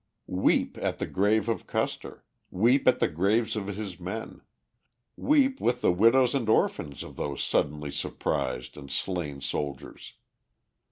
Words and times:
]Weep 0.47 0.79
at 0.79 0.97
the 0.97 1.05
grave 1.05 1.47
of 1.47 1.67
Custer; 1.67 2.25
weep 2.49 2.87
at 2.87 2.97
the 2.97 3.07
graves 3.07 3.55
of 3.55 3.67
his 3.67 3.99
men; 3.99 4.41
weep 5.15 5.61
with 5.61 5.81
the 5.81 5.91
widows 5.91 6.33
and 6.33 6.49
orphans 6.49 7.03
of 7.03 7.17
those 7.17 7.43
suddenly 7.43 7.91
surprised 7.91 8.75
and 8.77 8.89
slain 8.91 9.41
soldiers. 9.41 10.13